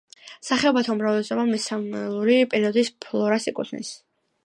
სახეობათა 0.45 0.91
უმრავლესობა 0.93 1.45
მესამეული 1.51 2.41
პერიოდის 2.55 2.93
ფლორას 3.07 3.51
ეკუთვნის. 3.55 3.97